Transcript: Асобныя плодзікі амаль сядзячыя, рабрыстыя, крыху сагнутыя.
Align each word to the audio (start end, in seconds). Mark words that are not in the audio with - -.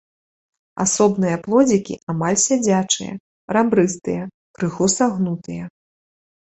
Асобныя 0.83 1.37
плодзікі 1.45 1.99
амаль 2.15 2.41
сядзячыя, 2.47 3.13
рабрыстыя, 3.59 4.21
крыху 4.59 4.85
сагнутыя. 4.99 5.63